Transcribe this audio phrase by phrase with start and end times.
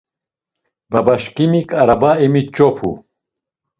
[0.91, 2.91] Babaşǩimik araba emiç̌opu.